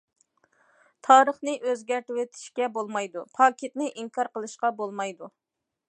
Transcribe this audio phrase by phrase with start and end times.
[1.07, 5.33] تارىخنى ئۆزگەرتىۋېتىشكە بولمايدۇ، پاكىتنى ئىنكار قىلىشقا بولمايدۇ.